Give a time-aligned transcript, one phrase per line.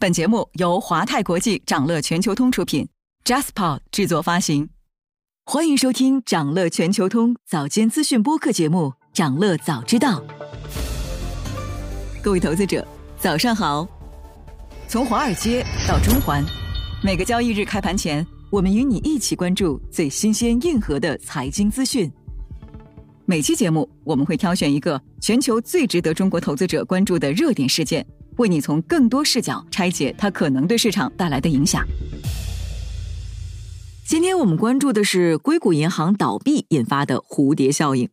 [0.00, 2.88] 本节目由华泰国际掌乐全球通出品
[3.24, 4.68] ，JustPod 制作发行。
[5.44, 10.20] 欢迎收听掌乐全球通早间资讯播客节目《掌乐早知道》。
[12.22, 12.86] 各位投资者，
[13.18, 13.88] 早上好！
[14.86, 16.44] 从华尔街到中环，
[17.02, 22.08] 每个交易日开盘前，我们与你一起关注最新鲜、硬核的财经资讯。
[23.24, 28.06] 每期节目，我们会挑选一个全球最值得中国投资者关注的热点事件。
[28.38, 31.86] 为你从更多视角拆解它可能对市场带来的影响。
[34.04, 38.08] 今天我们关注的是硅谷银行倒闭引发的蝴蝶效应。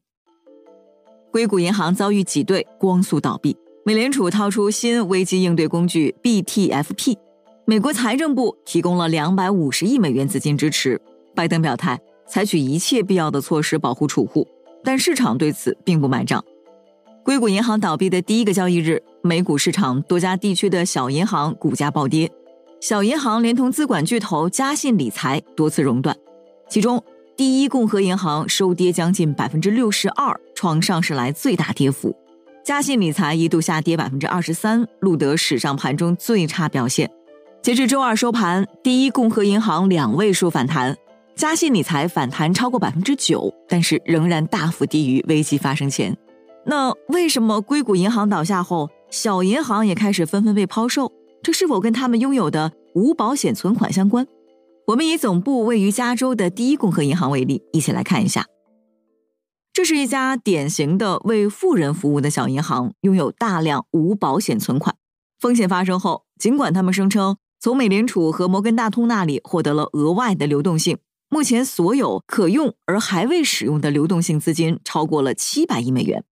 [1.31, 3.55] 硅谷银行遭遇挤兑，光速倒闭。
[3.85, 7.17] 美联储掏出新危机应对工具 BTFP，
[7.65, 10.99] 美国财政部提供了两百五十亿美元资金支持。
[11.35, 14.47] 拜登表态采取一切必要的措施保护储户，
[14.83, 16.43] 但市场对此并不买账。
[17.25, 22.31] 硅谷银行倒闭的第一个交易日，美股市场多家地区的小银行股价暴跌，
[22.79, 26.15] 小银行连同资管巨头嘉信理财多次熔断，
[26.69, 27.03] 其中
[27.35, 32.11] 第一共和银行收跌将近百分之六十二，创上市来最大跌幅；
[32.63, 37.09] 嘉信理财一度下跌百分之二十三，录得史上盘中最差表现。
[37.63, 40.95] 截至周二收盘，第一共和银行两位数反弹，
[41.35, 46.15] 嘉信理财反弹超过百分之九，但是仍然大幅低于危机发生前。
[46.67, 51.11] 那为什么硅谷银行倒下后，小银行也开始纷纷被抛售？
[51.43, 54.25] 这是否跟他们拥有的无保险存款相关？
[54.87, 58.45] 我们以总部位于加州的第一共和银行为例，一起来看一下。
[59.71, 64.95] 这是一家典型的为富人服务的小银行，拥有大量无保险存款。
[65.39, 70.97] 风险发生后，尽管他们声称从美联储和摩根大通那里获得了额外的流动性，
[71.29, 76.23] 目前所有可用而还未使用的流动性资金超过了七百亿美元。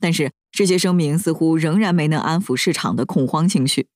[0.00, 3.86] 但是这些声明似乎仍然没能安抚市场的恐慌情绪，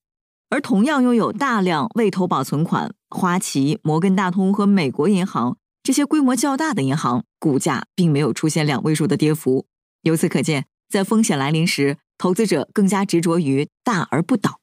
[0.51, 9.67] 而同样拥有大量未投保存款，花旗、摩根大通和美国银行这些规模较大的银行股价并没有出现两位数的跌幅。
[10.03, 14.61] 由此可见，在风险来临时，投资者更加执着于大而不倒。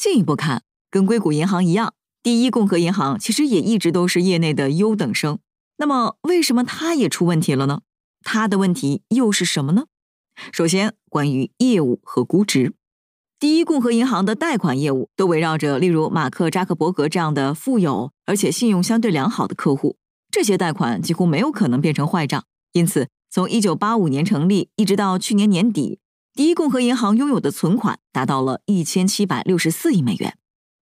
[0.00, 1.92] 进一步看，跟硅谷银行一样，
[2.22, 5.40] 第一共和银行其实也一直都是业内的优等生。
[5.78, 7.80] 那么，为什么它也出问题了呢？
[8.22, 9.84] 它的问题又是什么呢？
[10.52, 12.74] 首先，关于业务和估值，
[13.38, 19.96] 第一共和银行的贷款业务都围绕着例如马克扎克伯格这样的富有而且信用相对良好的客户，
[20.30, 22.44] 这些贷款几乎没有可能变成坏账。
[22.72, 25.98] 因此，从一九八五年成立一直到去年年底，
[26.34, 30.36] 第一共和银行拥有的存款达到了一千七百六十四亿美元。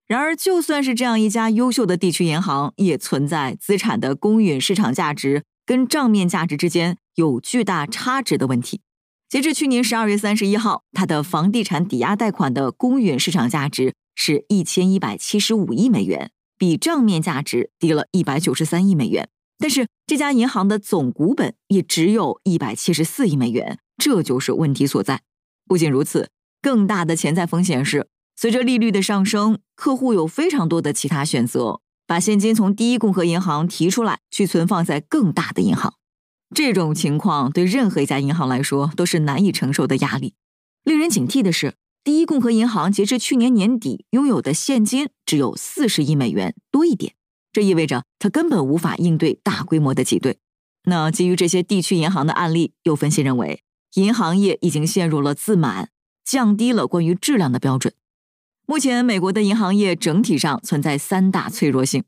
[0.06, 8.81] 然而，就算是这样一家优秀的地区银行，也存在资产的公允市场价值跟账面价值之间有巨大差值的问题。
[9.28, 19.28] 截至去年十二月三十一号，它的房地产抵押贷款的公允市场价值是一千一百七十五亿美元，比账面价值低了一百九十三亿美元。
[19.59, 25.22] 但是这家银行的总股本也只有一百七十四亿美元，这就是问题所在。
[25.66, 26.31] 不仅如此，
[26.62, 28.06] 更大的潜在风险是，
[28.37, 35.94] 随着利率的上升，客户有非常多的其他选择，把现金从第一共和银行提出来，去存放在更大的银行。
[36.54, 40.34] 这种情况对任何一家银行来说都是难以承受的压力。
[40.84, 41.74] 令人警惕的是，
[42.04, 47.14] 第一共和银行截至去年年底拥有的现金只有四十亿美元多一点，
[47.52, 50.38] 这意味着它根本无法应对大规模的挤兑。
[50.84, 53.64] 那基于这些地区银行的案例，有分析认为，
[53.94, 55.90] 银行业已经陷入了自满，
[56.24, 57.92] 降低了关于质量的标准。
[58.66, 62.04] 目前，美国的银行业整体上存在三大脆弱性。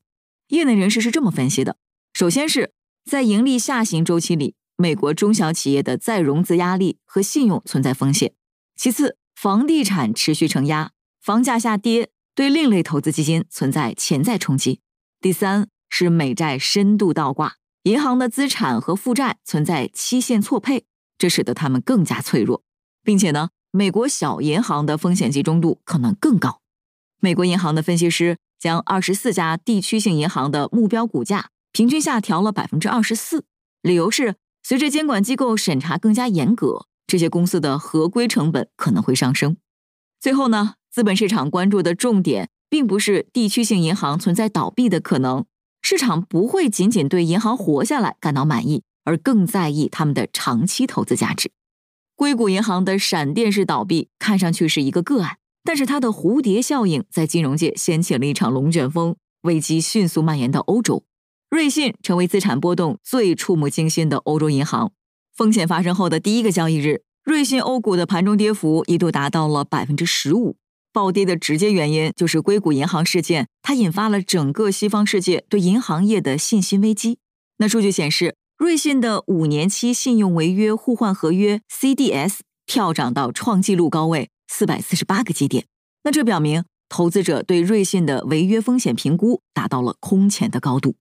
[0.49, 1.76] 业内人士是这么分析的：
[2.15, 2.72] 首先是。
[3.09, 8.35] 在盈利下行周期里，美国中小企业的再融资压力和信用存在风险。
[8.77, 10.91] 其次，房地产持续承压，
[11.23, 14.83] 房价下跌对另类投资基金存在潜在冲击。
[15.23, 17.55] 第三是美债深度倒挂，
[17.85, 20.85] 银行的资产和负债存在期限错配，
[21.17, 22.63] 这使得他们更加脆弱，
[23.03, 26.61] 并且呢，美国小银行的风险集中度可能更高。
[27.21, 31.49] 美国银行的分析师将二十四家地区性银行的目标股价。
[31.73, 33.44] 平均下调了百分之二十四，
[33.82, 39.56] 理由是随着监管机构审查更加严格，这些公司的合规成本可能会上升。
[40.20, 45.44] 最后呢，资本市场关注的重点并不是地区性银行存在倒闭的可能，
[45.81, 51.50] 市场不会仅仅对银行活下来感到满意，而更在意他们的长期投资价值。
[52.17, 61.05] 硅谷银行的闪电式倒闭看上去是一个个案，但是它的蝴蝶效应在金融界掀起了一场龙卷风，危机迅速蔓延到欧洲。
[61.50, 64.93] 瑞信成为资产波动最触目惊心的欧洲银行。
[65.35, 70.56] 风险发生后的第一个交易日，瑞信欧股的盘中跌幅一度达到了百分之十五。
[70.93, 77.19] 暴跌的直接原因就是硅谷银行事件，它引发了整个西方世界对银行业的信心危机。
[77.59, 85.67] 那数据显示，瑞信的五年期信用违约互换合约 CDS 跳涨到创纪录高位四百四十八个基点。
[86.05, 90.97] 那这表明，投资者对瑞信的违约风险评估达到了空前的高度。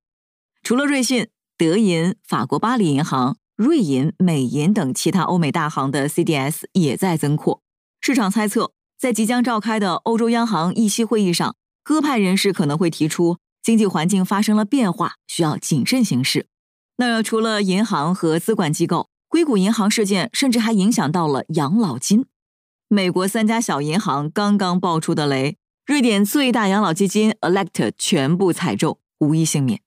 [0.67, 7.61] 除了瑞信，德银、法国巴黎银行、瑞银、美银等其他欧美大行的 CDS 也在增扩。
[8.01, 11.55] 市场猜测，在即将召开的欧洲央行议息会议上，
[11.85, 16.47] 鸽派人士可能会提出，经济环境发生了变化，需要谨慎行事。
[16.97, 22.25] 那除了银行和资管机构，硅谷银行事件甚至还影响到了养老金。
[22.89, 25.55] 美国三家小银行刚刚爆出的雷，
[25.85, 29.79] 瑞典最大养老基金 Elect 全部踩中，无一幸免。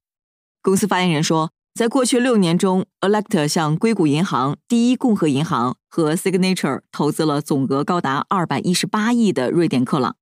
[0.63, 1.51] 公司发言人说。
[1.73, 10.17] 在过去六年中，Elect 向硅谷银行、第一共和银行和 Signature 投资了总额高达二百一十八亿的瑞典克朗。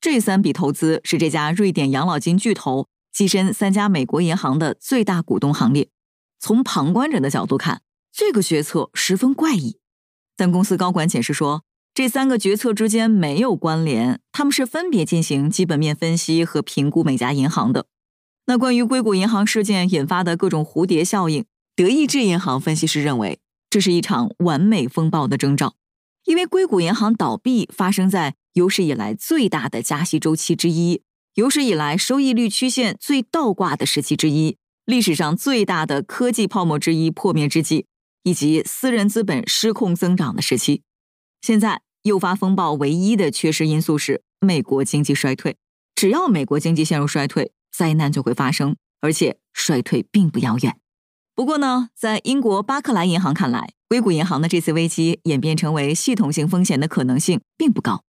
[0.00, 5.88] 这三笔投资是这家瑞典养老金巨头跻身三家美国银行的最大股东行列。
[6.40, 9.76] 从旁观者的角度看，这个决策十分怪异。
[10.36, 11.62] 但公司高管解释说，
[11.92, 17.86] 这三个决策之间没有关联，他们是分别进行基本面分析和评估每家银行的。
[18.46, 21.44] 那关于硅谷银行事件引发的各种蝴蝶效应，
[21.74, 25.76] 德意志银行分析师认为，这是一场完美风暴的征兆。
[26.24, 31.02] 因为硅谷银行倒闭发生在有史以来最大的加息周期之一、
[31.34, 37.86] 有史以来收益率曲线最倒挂的时期之一、历史上最大的科技泡沫之一破灭之际，
[38.22, 40.82] 以及私人资本失控增长的时期。
[41.40, 45.56] 现在诱发风暴唯一的缺失因素是美国经济衰退。
[45.94, 50.76] 只要美国经济陷入衰退，灾难就会发生，而且衰退并不遥远。
[51.34, 58.04] 不过呢，在英国巴克莱银行看来，硅谷银行的这次危机演变成为系统性风险的可能性并不高。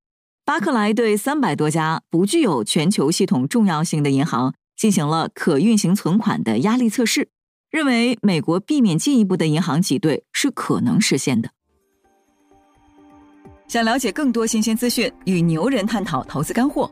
[0.43, 7.29] 巴克莱对三百多家不具有全球系统重要性的银行进行了可运行存款的压力测试，
[7.71, 11.51] 认为美国避免进一步的银行挤兑是可能实现的。
[13.69, 16.91] 想了解更多新鲜资讯，与牛人探讨投资干货。